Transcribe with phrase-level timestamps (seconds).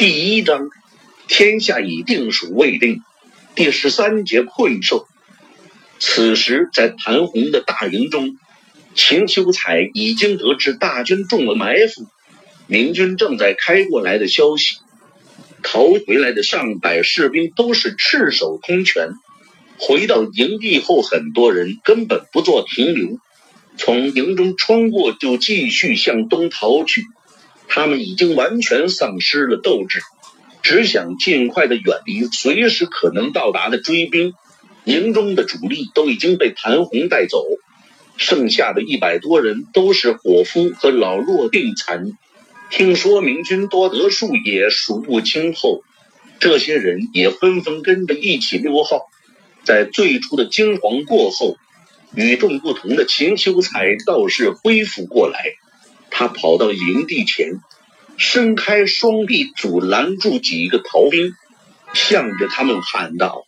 [0.00, 0.70] 第一章，
[1.28, 3.02] 天下已定属未定。
[3.54, 5.06] 第十三节困兽。
[5.98, 8.38] 此时，在谭红的大营中，
[8.94, 12.06] 秦秋彩已经得知大军中了埋伏，
[12.66, 14.76] 明军正在开过来的消息。
[15.62, 19.10] 逃回来的上百士兵都是赤手空拳。
[19.76, 23.18] 回到营地后，很多人根本不做停留，
[23.76, 27.02] 从营中穿过就继续向东逃去。
[27.70, 30.00] 他们已经完全丧失了斗志，
[30.60, 34.34] 只想尽快的远离随时可能到达的追兵。
[34.84, 37.44] 营中的主力都已经被谭红带走，
[38.16, 42.12] 剩下的一百多人都是伙夫和老弱病残。
[42.70, 45.82] 听说明军多得数也数不清后，
[46.40, 49.02] 这些人也纷纷跟着一起溜号。
[49.62, 51.56] 在最初的惊惶过后，
[52.14, 55.40] 与众不同的秦秋才倒是恢复过来。
[56.10, 57.60] 他跑到营地前，
[58.16, 61.32] 伸开双臂阻拦住几个逃兵，
[61.94, 63.44] 向着他们喊道：“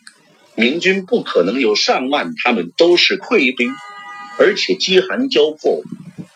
[0.56, 3.72] 明军不可能有上万，他们都是溃兵，
[4.38, 5.82] 而且饥寒交迫，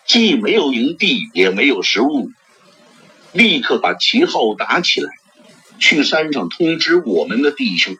[0.05, 2.29] 既没有营地，也没有食物。
[3.31, 5.09] 立刻把旗号打起来，
[5.79, 7.97] 去山上通知我们的弟兄。”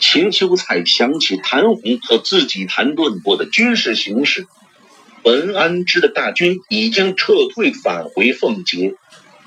[0.00, 4.48] 秦秋彩想起谭红和自己谈论过的军事形势。
[5.24, 8.94] 文安之的大军已经撤退返回奉节，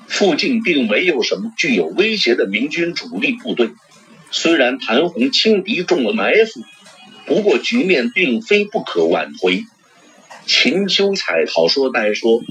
[0.08, 3.70] 附近并没有什么具有威胁的明军主力部队。
[4.32, 6.64] 虽然谭红轻敌中了埋伏，
[7.26, 9.62] 不过局面并非不可挽回。
[10.46, 12.42] 秦修彩好说歹说，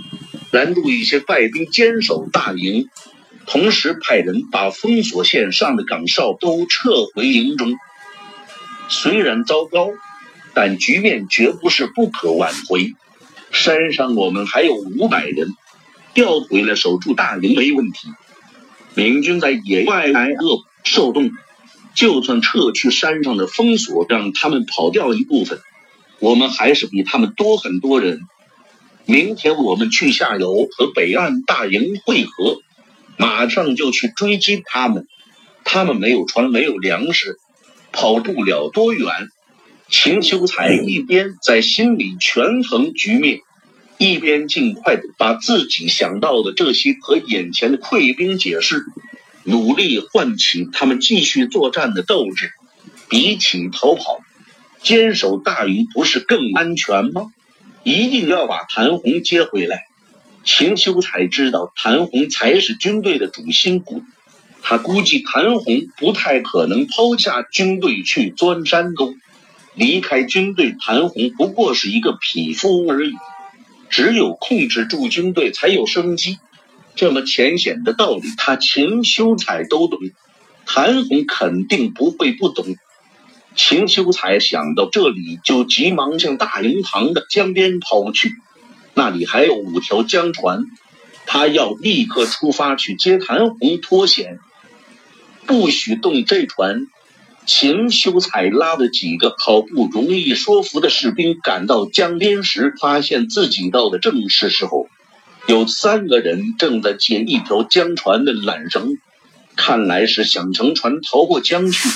[0.52, 2.88] 拦住一些败兵坚守大营，
[3.46, 7.76] 同时派人把封锁线上的岗哨都撤回营中。
[8.88, 9.90] 虽然糟糕，
[10.54, 12.94] 但局面绝不是不可挽回。
[13.58, 15.50] 山上我们还有五百人，
[16.14, 18.08] 调回来守住大营没问题。
[18.94, 21.32] 明军在野外挨饿受冻，
[21.96, 25.60] 就算撤去山上的封锁，让他们跑掉一部分，
[26.20, 28.22] 我们还是比他们多很多人。
[29.06, 32.60] 明天我们去下游和北岸大营会合，
[33.18, 35.08] 马上就去追击他们。
[35.64, 37.38] 他们没有船，没有粮食，
[37.92, 39.08] 跑不了多远。
[39.90, 43.40] 秦秋才一边在心里权衡局面，
[43.98, 48.86] 一边尽快的把自己想到的这些和眼前的溃兵解释，
[49.44, 52.52] 努力唤起他们继续作战的斗志。
[53.10, 54.20] 比起逃跑，
[54.84, 57.32] 坚守大营不是更安全吗？
[57.84, 59.86] 一定要把谭红接回来。
[60.44, 64.04] 秦秋才知道谭红才是军队的主心骨，
[64.62, 69.16] 他估计谭红不太可能抛下军队去钻山沟。
[69.74, 73.14] 离开军队，谭红不过是一个匹夫而已。
[73.90, 76.40] 只有控制住军队，才有生机。
[76.96, 80.00] 这么浅显的道理，他秦修才都懂，
[80.66, 82.66] 谭红肯定不会不懂。
[83.56, 88.36] 秦修才想到这里，就急忙向大营旁的江边跑去。
[88.94, 90.66] 那里还有五条江船，
[91.26, 94.40] 他要立刻出发去接谭红脱险，
[95.46, 96.88] 不许动这船。
[97.48, 104.88] 秦修才拉的几个好不容易说服的士兵赶到江边时，发现自己到的正是时候。
[105.48, 108.98] 有三个人正在解一条江船的缆绳，
[109.56, 111.88] 看来是想乘船逃过江去。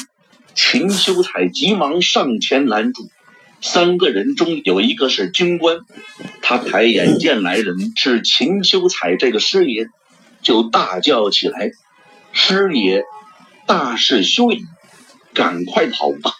[0.55, 3.09] 秦修才急忙上前拦住。
[3.59, 5.79] 三个人中有一个是军官，
[6.41, 9.87] 他抬眼见来人是秦修才这个师爷，
[10.41, 11.71] 就大叫起来
[12.31, 13.03] ：“师爷，
[13.67, 14.63] 大事休矣！”
[15.33, 16.33] 赶快跑吧，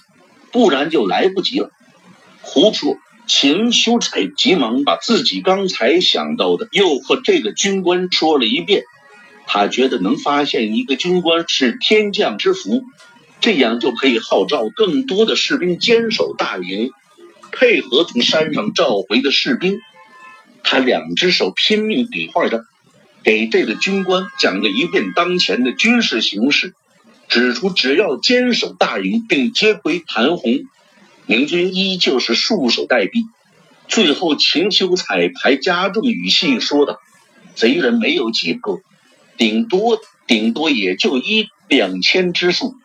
[0.51, 1.69] 不然就来不及了。
[2.41, 2.97] 胡说！
[3.27, 8.83] 秦修才急忙把自己刚才想到的又和这个军官说了一遍。
[9.47, 12.83] 他觉得能发现一个军官是天降之福，
[13.39, 16.91] 这样就可以号召更多的士兵坚守大营，
[17.53, 19.79] 配合从山上召回的士兵。
[20.63, 22.65] 他两只手拼命比划着，
[23.23, 26.73] 给这个军官讲了一遍当前的军事形势。
[27.31, 30.65] 指出，只要坚守大营并接回谭红，
[31.25, 33.23] 明军依旧是束手待毙。
[33.87, 36.99] 最后，秦修才还加重语气说道
[37.55, 38.81] ：“贼人没有几个，
[39.37, 39.97] 顶多
[40.27, 42.75] 顶多也就一两千之数，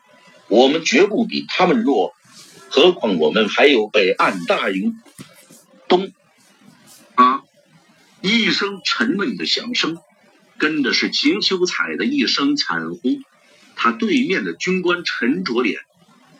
[0.47, 2.13] 我们绝不比他们弱。
[2.69, 4.95] 何况我们还有北岸大营。”
[5.89, 6.13] 咚！
[7.15, 7.41] 啊！
[8.21, 9.97] 一声沉闷的响声，
[10.57, 13.19] 跟的是秦修彩的一声惨呼。
[13.79, 15.79] 他对面的军官沉着脸，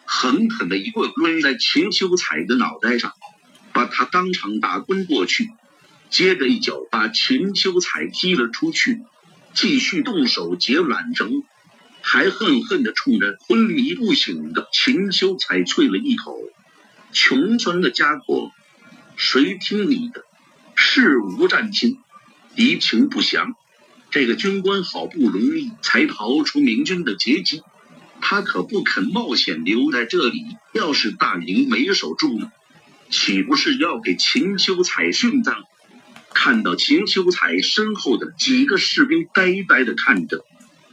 [0.06, 3.14] 狠狠的一棍抡在秦修才的脑袋上，
[3.74, 5.50] 把他当场打昏过去。
[6.10, 9.02] 接着一脚把秦修才踢了出去，
[9.54, 11.44] 继续动手解缆绳。
[12.02, 16.40] 还恨恨地冲着昏迷不醒的秦修才啐了一口
[17.12, 18.52] ：“穷酸的家伙，
[19.18, 20.24] 谁听你的？
[20.74, 21.98] 事无战心，
[22.56, 23.54] 敌情不详。
[24.10, 27.62] 这个军官好不容易才逃出明军的截击，
[28.22, 30.46] 他可不肯冒险留在这里。
[30.74, 32.52] 要是大营没守住呢，
[33.10, 35.64] 岂不是要给秦秋才殉葬？”
[36.34, 40.46] 看到秦秋才身后的几个士兵呆呆地看着。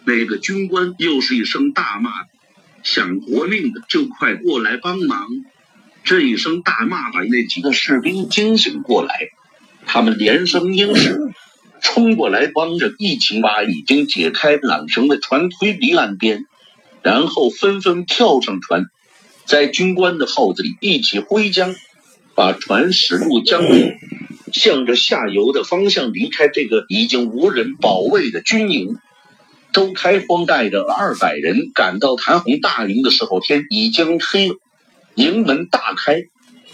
[0.06, 2.10] 那个军官又是一声大骂，
[2.82, 5.26] 想活命的就快过来帮忙！
[6.02, 9.14] 这一声大骂把那几个士兵惊醒过来，
[9.86, 11.18] 他们连声应是，
[11.84, 16.46] 冲过来帮着一起把已经解开缆绳的船推离岸边，
[17.02, 18.86] 然后纷纷跳上船，
[19.44, 21.76] 在军官的号子里一起挥桨，
[22.34, 23.92] 把船驶入江里，
[24.52, 28.96] 向着下游的方向离开这个已经无人保卫的军营。
[29.72, 34.56] 周开荒带着二百人赶到谭红大营的时候，天已经黑了。
[35.14, 36.24] 营门大开，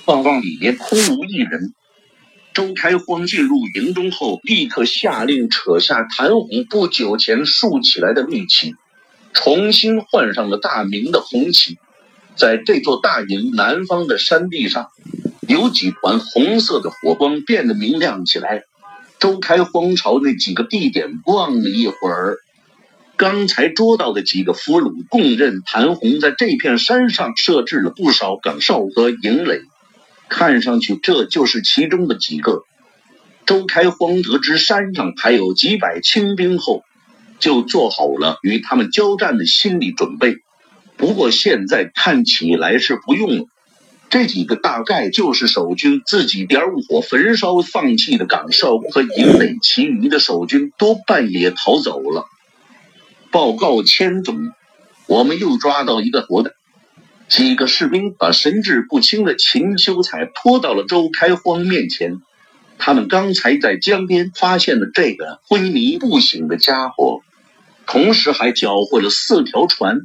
[0.06, 1.74] 望望里面空无一人。
[2.52, 8.74] 周开荒进入营中后，立刻下令扯下谭红不久前竖起来的绿旗，
[9.32, 11.78] 重新换上了大明的红旗。
[12.36, 14.88] 在这座大营南方的山地上，
[15.46, 18.64] 有几团红色的火光变得明亮起来。
[19.18, 22.38] 周开荒朝那几个地点望了一会儿。
[23.16, 29.60] 刚才捉到的几个俘虏供认，谭红在这片山上设置了不少岗哨和营垒，
[30.30, 32.62] 看上去这就是其中的几个。
[33.44, 36.84] 周开荒得知山上还有几百清兵后，
[37.40, 40.36] 就做好了与他们交战的心理准备。
[40.96, 43.44] 不过现在看起来是不用了，
[44.08, 52.26] 这几个大概就是守军自己点火焚烧放弃的岗哨和营垒，其余的守军多半也逃走了。
[53.32, 54.52] 报告千总，
[55.06, 56.54] 我们又抓到一个活的。
[57.30, 62.20] 几个士兵把神志不清的秦修才拖到了周开荒面前。
[62.76, 67.20] 他们刚才在江边发现了这个昏迷不醒的家伙，
[67.86, 70.00] 同时还缴获了四条船。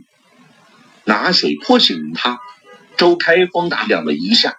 [1.03, 2.39] 拿水泼醒他。
[2.95, 4.55] 周开荒打量了一下，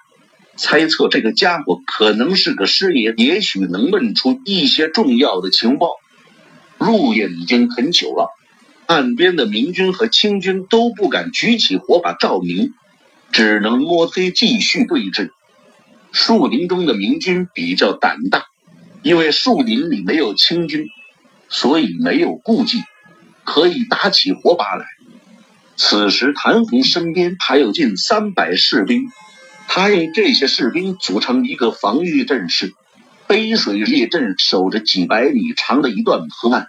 [0.56, 5.92] 猜测这个家伙可能是个师爷，也许能问出一些重要的情报。
[6.78, 8.35] 入夜已经很久了。
[8.86, 12.72] 岸边的明军和清军都不敢举起火把照明，
[13.32, 15.30] 只能摸黑继续对峙。
[16.12, 18.44] 树林中的明军比较胆大，
[19.02, 20.86] 因为树林里没有清军，
[21.48, 22.84] 所以没有顾忌，
[23.44, 24.86] 可以打起火把来。
[25.76, 29.10] 此时，谭红身边还有近三百士兵，
[29.66, 32.72] 他用这些士兵组成一个防御阵势，
[33.26, 36.68] 背水列阵，守着几百米长的一段河岸。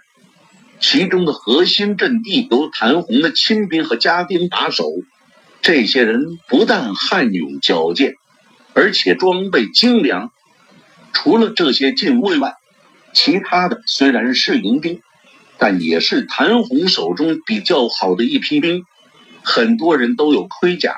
[0.80, 4.84] 其中的核心阵地由谭红的亲兵和家丁把守。
[5.60, 8.14] 这些人不但悍勇矫健，
[8.74, 10.30] 而且装备精良。
[11.12, 12.54] 除了这些禁卫外，
[13.12, 15.00] 其他的虽然是营兵，
[15.58, 18.84] 但也是谭红手中比较好的一批兵。
[19.42, 20.94] 很多人都有盔甲。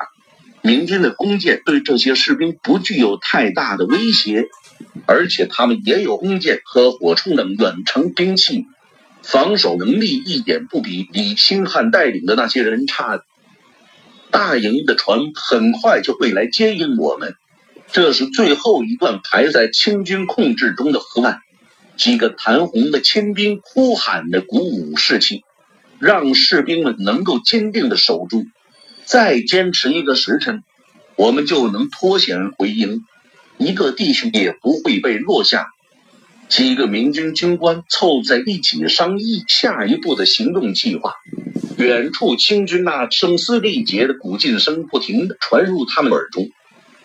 [0.62, 4.44] 明军的弓箭对这些士兵不具有太大的威胁，
[5.06, 8.66] 而且他们也有弓箭和火铳等远程兵器。
[9.22, 13.22] 防守能力一点不比李清汉带领的那些人差。
[14.30, 17.34] 大营的船很快就会来接应我们。
[17.92, 21.40] 这是最后一段排在清军控制中的河岸。
[21.96, 25.44] 几个谭红的亲兵呼喊着鼓舞士气，
[25.98, 28.44] 让士兵们能够坚定的守住。
[29.04, 30.62] 再坚持一个时辰，
[31.16, 33.04] 我们就能脱险回营，
[33.58, 35.66] 一个弟兄也不会被落下。
[36.50, 41.14] 几个明军军官凑在一起商议下一步的行动计划。
[41.78, 46.50] 远处清军那声嘶力竭的鼓劲声不停地传入他们耳中。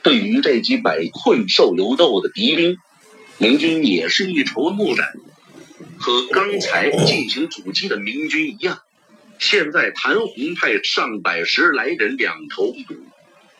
[0.01, 2.77] 对于这几百困兽犹斗的敌兵，
[3.37, 5.13] 明军也是一筹莫展。
[5.99, 8.79] 和刚才进行阻击的明军一样，
[9.37, 12.95] 现在谭红派上百十来人两头堵，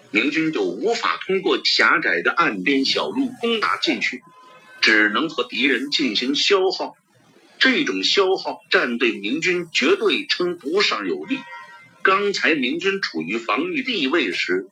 [0.10, 4.24] 明军就无法通过狭窄的岸边小路攻打进去。
[4.82, 6.96] 只能和敌人进行消耗，
[7.60, 11.40] 这种消耗战对明军绝对称不上有利。
[12.04, 14.68] 刚才明军处于防御地位时，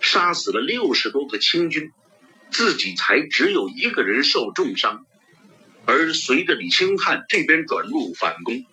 [0.00, 1.90] 杀死了六十多个清军，
[2.50, 5.06] 自己才只有一个人受重伤。
[5.86, 8.66] 而随着李清汉这边转入反攻，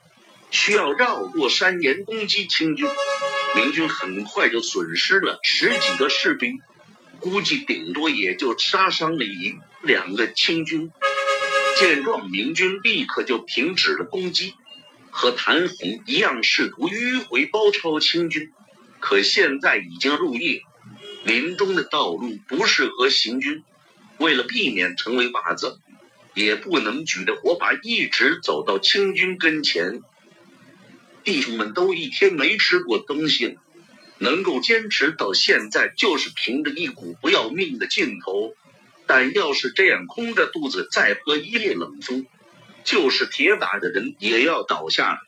[0.52, 2.88] 需要绕过山岩攻击清军，
[3.56, 6.60] 明军很快就损失了十几个士兵，
[7.20, 9.56] 估计顶多也就杀伤了一。
[9.84, 10.92] 两个清军
[11.78, 14.54] 见状，明军立刻就停止了攻击，
[15.12, 18.54] 和谭红一样试图迂回包抄清军，
[19.02, 20.62] 可现在已经入夜，
[21.26, 23.62] 林中的道路不适合行军。
[24.20, 25.80] 为了避免成为靶子，
[26.34, 30.02] 也不能举着火把一直走到清军跟前。
[31.26, 33.62] 弟兄们都一天没吃过东西了，
[34.20, 38.56] 能够坚持到现在，就是凭着一股不要命的劲头。
[39.06, 42.26] 但要是这样空着肚子再喝一夜冷风，
[42.84, 45.20] 就是铁打的人也要倒下了。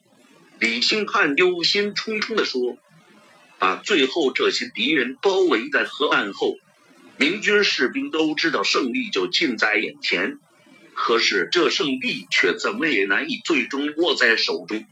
[0.59, 2.77] 李兴汉忧心忡忡地说
[3.59, 6.55] ：“把最后这些敌人包围在河岸后，
[7.17, 10.37] 明军士兵都知道胜利就近在眼前。
[10.93, 14.85] 可是这胜利却怎么也难以最终握在手中。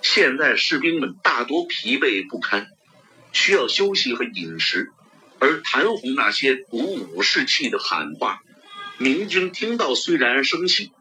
[0.00, 2.68] 现在士兵们大多疲惫不堪，
[3.32, 4.90] 需要休息和饮食。
[5.42, 8.42] 而谭红那些鼓舞士气的喊话，
[8.96, 10.92] 明军听到虽然生气。”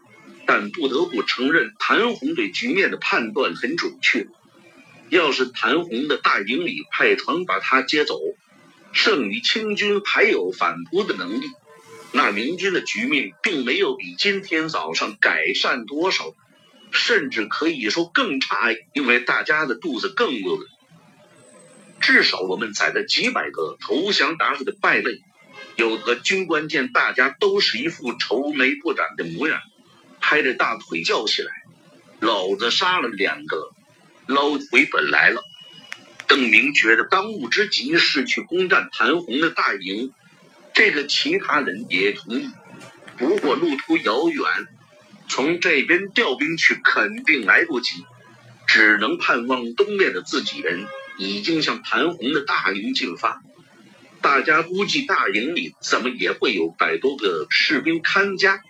[0.47, 4.27] 但不得不承认，谭红对局面的判断很准确。
[5.07, 8.19] 要是谭红的大营里派船把他接走，
[8.91, 11.45] 剩余清军还有反扑的能力，
[12.11, 16.33] 那明军的局面并没有比今天早上改善多少，
[16.91, 20.65] 甚至可以说更差，因为大家的肚子更饿了。
[22.01, 25.21] 至少我们宰了几百个投降鞑子的败类，
[25.75, 29.61] 有的军官见大家都是一副愁眉不展的模样。
[30.19, 31.51] 拍着大腿叫起来
[32.19, 33.71] ：“老子杀了两个，
[34.27, 35.43] 捞回本来了。”
[36.27, 40.13] 邓明觉得当务之急是去攻占谭红的大营，
[40.73, 42.49] 这个其他人也同意。
[43.17, 44.45] 不过路途遥远，
[45.27, 48.05] 从这边调兵去肯定来不及，
[48.65, 50.85] 只能盼望东面的自己人
[51.21, 53.43] 已经向谭红的大营进发。
[54.21, 58.61] 大家估计大营里怎么也会有百多个士兵看家。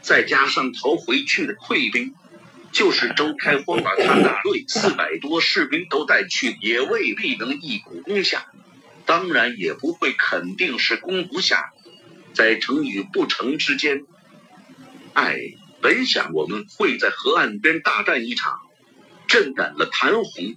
[0.00, 2.12] 再加上逃回去的溃兵，
[2.72, 8.46] 就是周开荒把他大队四百多士兵都带去，也未必能一鼓攻下。
[9.06, 11.70] 当然也不会肯定是攻不下，
[12.34, 14.02] 在成与不成之间。
[15.12, 15.38] 哎，
[15.80, 18.58] 本想我们会在河岸边大战一场，
[19.28, 20.56] 震赶了谭红，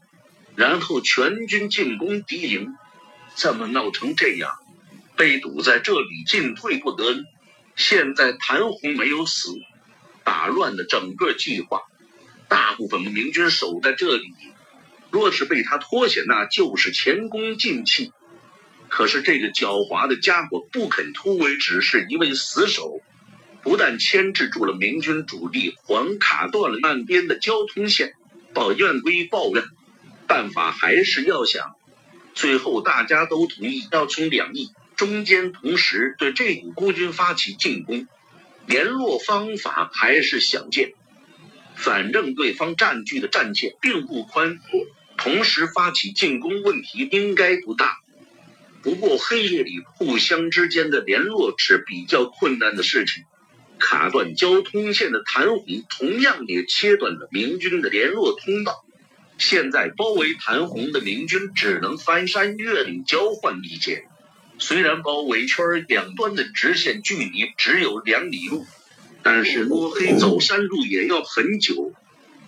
[0.56, 2.76] 然后全军进攻敌营，
[3.36, 4.52] 怎么闹成这样？
[5.18, 7.24] 被堵在这里，进退不得。
[7.76, 9.50] 现在谭红没有死，
[10.24, 11.82] 打乱了整个计划。
[12.48, 14.32] 大部分明军守在这里，
[15.10, 18.12] 若是被他脱险，那就是前功尽弃。
[18.88, 23.02] 可是这个狡猾的家伙不肯突围，只是一位死守，
[23.62, 28.14] 不但牵制住了明军主力，还卡断了岸边的交通线。
[28.54, 29.66] 报怨归抱怨，
[30.28, 31.76] 办法还是要想。
[32.34, 34.72] 最后大家都同意要从两翼。
[34.96, 38.08] 中间同时对这股孤军发起进攻，
[38.66, 40.94] 联络方法还是想见，
[41.76, 44.86] 反正对方占据的战线并不宽阔，
[45.18, 47.98] 同时发起进攻问题应该不大。
[48.82, 53.26] 不过黑夜里互相之间的联络是比较困难的事情，
[53.78, 58.85] 卡断交通线的谭红同样也切断了明军的联络通道。
[59.38, 64.06] 现在包围谭红的明军只能翻山越岭交换意见。
[64.58, 68.66] 虽然包围圈两端的直线距离只有两里路，
[69.22, 71.94] 但是摸黑走山路也要很久，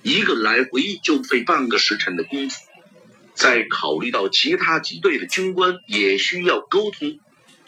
[0.03, 2.61] 一个来回就费半个时辰的功夫。
[3.33, 7.19] 再考虑到其他几队的军官也需要沟通，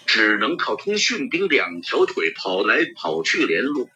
[0.07, 3.89] 只能靠通讯兵两条腿跑来跑去联络。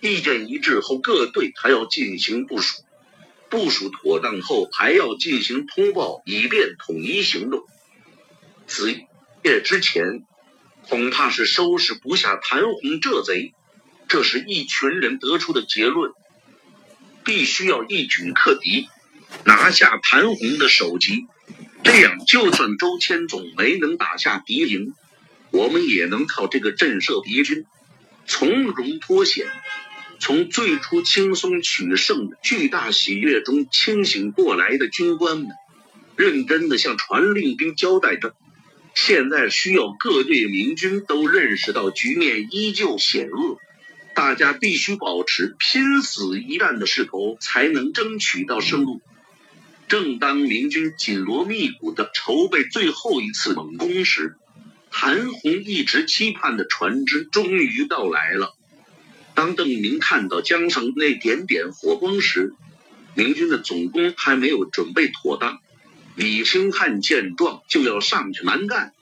[0.00, 2.82] 意见一致后，各队还要进行部署，
[3.54, 7.62] 部署妥当后还要进行通报，以便统一行动。
[8.66, 8.92] 子。
[9.44, 10.24] 夜之前，
[10.88, 13.52] 恐怕是收拾不下谭红这贼。
[14.08, 16.12] 这是一群人得出的结论，
[17.26, 18.88] 必须要一举克敌，
[19.44, 21.26] 拿下谭红的首级。
[21.82, 24.94] 这样，就算周千总没能打下敌营，
[25.50, 27.66] 我们也能靠这个震慑敌军，
[28.26, 29.46] 从容脱险，
[30.18, 35.48] 从最初轻松取胜的巨大喜悦中清醒过来的军官们，
[36.16, 38.34] 认真的向传令兵交代着。
[38.94, 43.58] 现在需要各队明军都认识到局面依旧险恶，
[44.14, 49.02] 大家必须保持拼死一战的势头，才能争取到胜路。
[49.88, 54.36] 正当明军紧锣密鼓的筹备最后一次猛攻时，
[54.88, 58.54] 韩红一直期盼的船只终于到来了。
[59.34, 62.54] 当邓明看到江上那点点火光时，
[63.14, 65.60] 明军的总攻还没有准备妥当。
[66.14, 68.92] 李兴汉见状就要上去蛮干，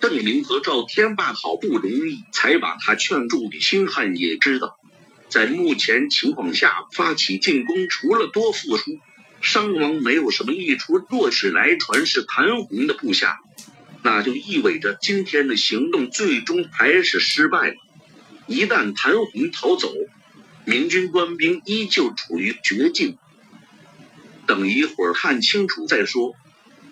[0.00, 3.48] 邓明和赵天霸好不容易才把他劝住。
[3.50, 4.76] 李兴汉也知道，
[5.30, 8.98] 在目前情况下发起进攻，除了多付出，
[9.40, 11.02] 伤亡没有什么益处。
[11.08, 13.40] 若是来传是谭红的部下，
[14.02, 17.76] 那就意味着今天的行动最终还是失败了。
[18.46, 19.92] 一旦谭红逃走，
[20.64, 23.18] 明军官兵依旧处于绝境。
[24.46, 26.34] 等一会儿看清楚再说。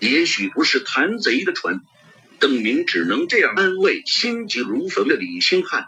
[0.00, 1.80] 也许不是谭贼的船，
[2.40, 5.86] 邓明只能这样安慰心急如焚的李兴汉。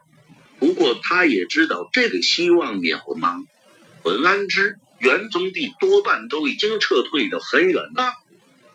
[0.61, 3.45] 不过他也知道这个希望渺茫。
[4.05, 8.13] 文安之、元宗帝多半都已经撤退的很远了，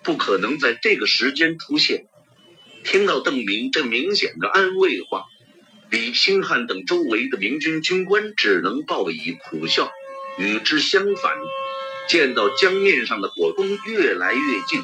[0.04, 2.08] 不可能在这个时间出现。
[2.84, 5.24] 听到邓明这明显的安慰话，
[5.90, 9.92] 李兴汉等周围的明军军官只能报以苦笑。
[10.38, 11.34] 与之相反，
[12.08, 14.84] 见到江面上的火光越来越近。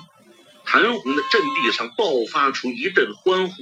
[0.65, 3.53] 谭红的阵地上爆发出一阵欢呼，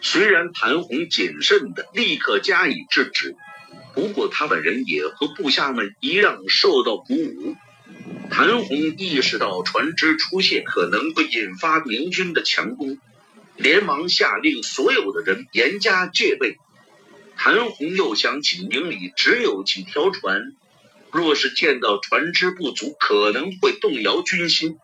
[0.00, 3.34] 虽然谭红谨慎的立刻加以制止，
[3.94, 7.56] 不过他本人也和部下们一样受到鼓舞。
[8.30, 12.98] 谭红意识到船只出现可能会引发明军的强攻，
[13.56, 16.56] 连忙下令所有的人严加戒备。
[17.40, 20.56] 谭红又想起营里只有几条船，
[21.12, 24.76] 若是见到船只不足，可能会动摇军心。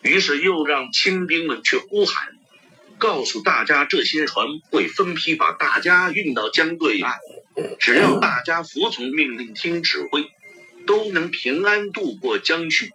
[0.00, 2.28] 于是又让亲兵们去呼喊，
[2.96, 7.18] 告诉大家这些船会分批把大家运到江对岸，
[7.78, 10.30] 只要大家服从命令、听指挥，
[10.86, 12.94] 都能平安渡过江去。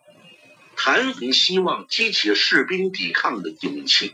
[0.76, 4.14] 谭红希望激起士兵抵抗的勇气，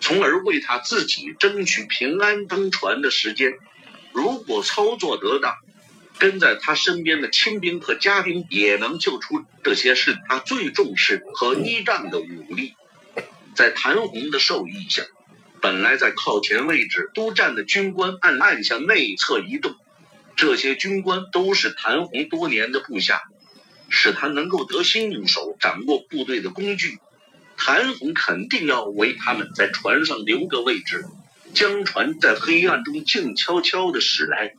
[0.00, 3.52] 从而为他自己争取平安登船的时间。
[4.12, 5.54] 如果操作得当。
[6.18, 12.74] 跟在他身边的亲兵和家丁也能救出，这些是他最重视和依仗的武力。
[13.56, 15.02] 在谭红的授意下，
[15.60, 19.74] 本来在靠前位置督战的军官暗暗向内侧移动。
[20.36, 23.22] 这些军官都是谭红多年的部下，
[23.88, 26.98] 使他能够得心应手，掌握部队的工具。
[27.56, 31.04] 谭红肯定要为他们在船上留个位置，
[31.54, 34.54] 江船在黑暗中静悄悄地驶来。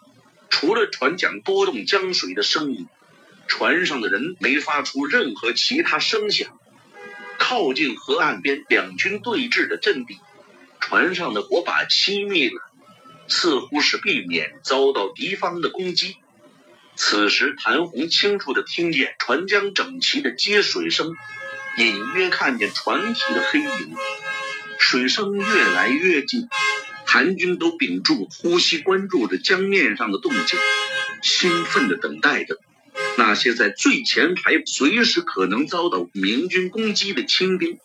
[0.49, 2.87] 除了船桨拨动江水的声音，
[3.47, 6.47] 船上的人没发出任何其他声响。
[7.39, 10.19] 靠近河岸边两军对峙的阵地，
[10.79, 12.61] 船上的火把熄灭了，
[13.27, 16.17] 似乎是避免遭到敌方的攻击。
[16.95, 21.15] 此时，谭红清楚地听见船桨整齐的接水声，
[21.79, 23.95] 隐约看见船体的黑影，
[24.77, 26.47] 水声越来越近。
[27.13, 30.57] 韩军都屏住呼吸，关注着江面上的动静，
[31.21, 32.57] 兴奋地等待着
[33.19, 37.77] 那些在最前排、随时可能遭到明军攻击的清兵，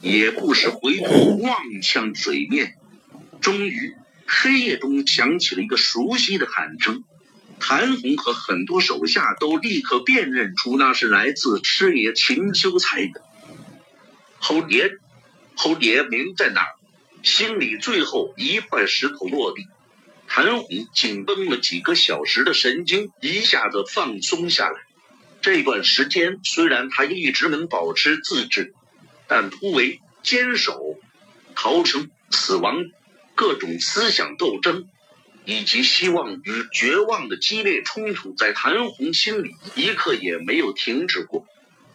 [0.00, 2.74] 也不时回头望向水面。
[3.40, 3.96] 终于，
[4.28, 7.02] 黑夜中响起了一个熟悉的喊声，
[7.58, 13.22] 谭红和很多手下都立刻辨认出那是来自师爷秦秋才的。
[14.38, 14.92] 侯爷，
[15.56, 16.77] 侯爷，您在哪儿？
[17.28, 19.66] 心里最后一块石头落地，
[20.26, 24.80] 谭红紧绷了几个小时的神经一下子放松下来。
[25.42, 28.72] 这段时间虽然他一直能保持自制，
[29.26, 30.98] 但突围、坚守、
[31.54, 32.86] 逃生、死亡、
[33.34, 34.88] 各种思想斗争，
[35.44, 41.46] 以及希望与绝望的激烈冲突，在谭红心里一刻也没有停止过，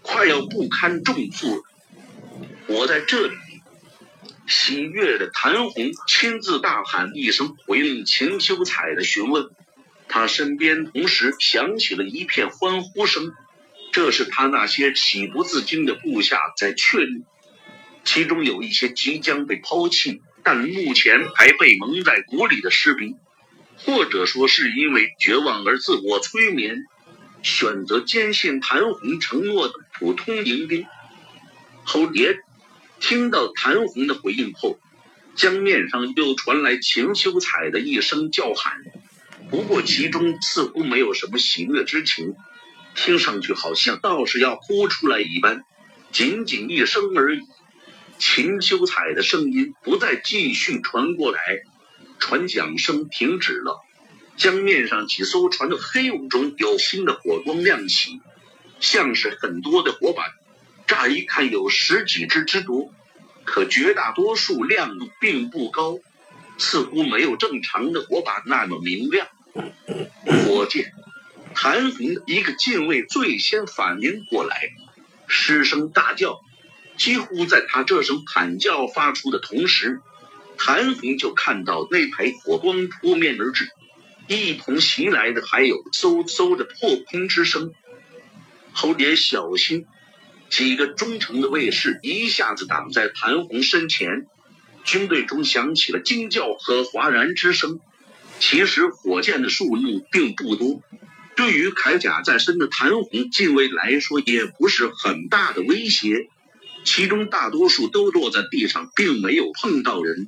[0.03, 1.63] 快要不堪重负了。
[2.67, 3.35] 我在这里。
[4.45, 9.49] 喜悦的谭红亲自大喊一声，回应秦秋彩的询问。
[10.09, 13.31] 他身边同时响起了一片欢呼声，
[13.93, 17.23] 这是他那些喜不自禁的部下在劝励。
[18.03, 23.15] 其中有一些即将被抛弃，但目前还被蒙在鼓里的士兵，
[23.77, 26.83] 或者说是因为绝望而自我催眠，
[27.41, 30.85] 选择坚信谭红承诺的普通营兵。
[31.85, 32.37] 侯爷。
[33.03, 34.79] 听到谭红的回应后，
[35.35, 38.77] 江面上又传来秦修彩的一声叫喊，
[39.49, 42.33] 不过其中似乎没有什么喜悦之情，
[42.95, 45.65] 听上去好像倒是要哭出来一般，
[46.13, 47.41] 仅仅一声而已。
[48.19, 51.39] 秦修彩的声音不再继续传过来，
[52.19, 53.81] 船桨声停止了，
[54.37, 58.21] 江面上几艘船的黑雾中有新的火光亮起，
[58.79, 60.23] 像是很多的火把。
[60.93, 62.93] 乍一看有十几只之多，
[63.45, 65.97] 可绝大多数亮度并不高，
[66.59, 69.27] 似乎没有正常的火把那么明亮。
[70.45, 70.93] 火箭，
[71.55, 74.55] 谭红一个近卫最先反应过来，
[75.27, 76.41] 失声大叫。
[76.95, 79.99] 几乎在他这声喊叫发出的同时，
[80.59, 83.67] 谭红就看到那排火光扑面而至，
[84.27, 87.73] 一同袭来的还有嗖嗖的破空之声。
[88.73, 89.87] 侯爷小心！
[90.53, 94.27] 几个忠诚的卫士一下子挡在谭红身前，
[94.83, 97.79] 军队中响起了惊叫和哗然之声。
[98.39, 100.83] 其实火箭的数目并不多，
[101.35, 106.27] 对于铠甲在身的谭红近卫来说，也不是很大的威胁。
[106.83, 110.27] 其中大多数都落在地上，并没有碰到人。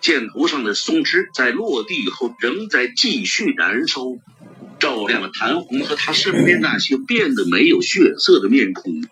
[0.00, 4.02] 箭头上的松枝在落地后仍在继续燃烧，
[4.78, 9.02] 照亮了谭红和他身边那些变得没有血色的面孔。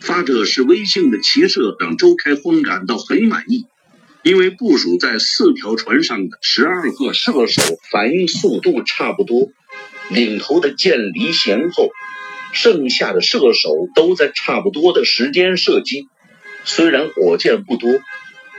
[0.00, 3.66] 发者是威信的骑射让周开荒感到很满意。
[4.22, 9.50] 因为部署在四条船上的十二个射手反应速度差不多，
[10.10, 11.90] 领头的箭离弦后，
[12.52, 16.08] 剩下的射手都在差不多的时间射击。
[16.64, 17.88] 虽然火箭不多，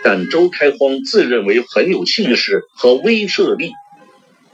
[0.03, 3.73] 但周开荒自认为很有气势和威慑力。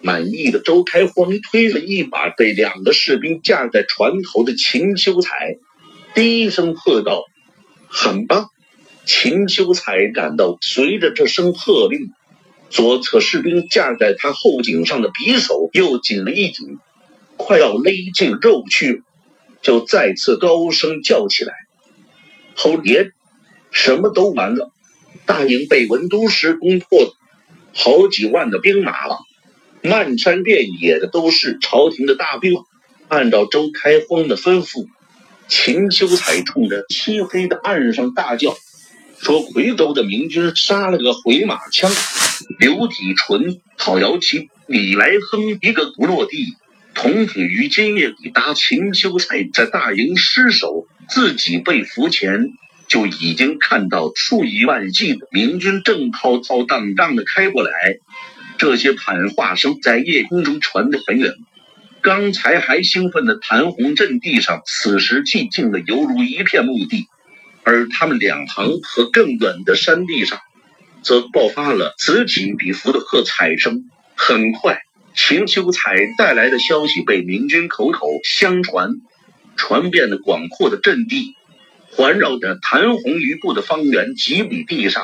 [0.02, 5.58] 满意的周开荒推了一把被两个士兵架在船头的秦修才，
[6.14, 7.24] 低声喝道
[7.90, 8.50] ：“很棒。”
[9.06, 12.14] 秦修才感到，随着这声喝令，
[12.70, 16.78] 左侧士兵架在他后颈上的匕首又紧了一紧，
[17.36, 19.04] 快要勒进肉去，
[19.62, 21.54] 就再次高声叫起来
[22.56, 23.12] ：“侯爷，
[23.72, 24.72] 什么都完了！
[25.26, 27.14] 大营被文都师攻破，
[27.74, 29.18] 好几万的兵马了，
[29.82, 32.54] 漫山遍野的都是朝廷的大兵。
[33.10, 34.88] 按照周开荒的吩咐，
[35.48, 38.56] 秦修才冲着漆黑的岸上大叫。”
[39.22, 41.90] 说夔州的明军杀了个回马枪，
[42.60, 46.58] 刘体纯、郝瑶琪、李来亨一个不落地。
[46.94, 52.50] 同体于今夜抵达秦修才在大营失守，自己被俘前，
[52.88, 57.72] 就已经看到数以万计的明军正浩浩荡荡的开过来。
[58.58, 61.34] 这些喊话声在夜空中传得很远。
[62.04, 67.08] 刚才还兴奋的谭红阵地上，此时寂静的犹如一片墓地。
[67.64, 70.38] 而他们两旁和更远的山地上，
[71.02, 73.90] 则爆发了此起彼伏的喝彩声。
[74.16, 74.82] 很快，
[75.16, 78.90] 秦修才带来的消息被明军口口相传，
[79.56, 81.36] 传遍了广阔的阵地，
[81.90, 85.04] 环绕着谭红余部的方圆几里地上，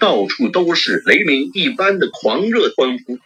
[0.00, 3.18] 到处都是雷鸣一般的狂热欢呼。